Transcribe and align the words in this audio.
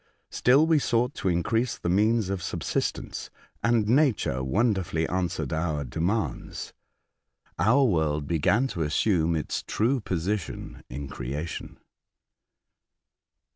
Still 0.31 0.65
we 0.65 0.79
sought 0.79 1.13
to 1.13 1.29
increase 1.29 1.77
the 1.77 1.87
means 1.87 2.29
of 2.31 2.41
subsistence, 2.41 3.29
and 3.61 3.87
nature 3.87 4.43
wonderfully 4.43 5.07
answered 5.07 5.53
our 5.53 5.83
demands. 5.83 6.73
Our 7.59 7.83
world 7.83 8.25
began 8.25 8.65
to 8.69 8.81
assume 8.81 9.35
its 9.35 9.61
true 9.61 9.99
position 9.99 10.81
in 10.89 11.07
creation." 11.07 11.77